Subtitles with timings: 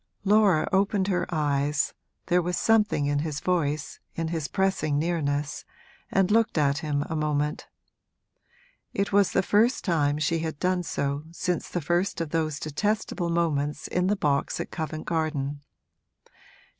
[0.23, 1.93] Laura opened her eyes
[2.25, 5.63] (there was something in his voice, in his pressing nearness),
[6.09, 7.67] and looked at him a moment:
[8.95, 13.29] it was the first time she had done so since the first of those detestable
[13.29, 15.61] moments in the box at Covent Garden.